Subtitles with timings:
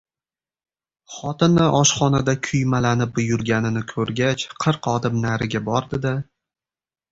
[1.15, 6.19] Xotini oshxonada kuymalanib yurganini koʻrgach, qirq odim nariga bordi-da: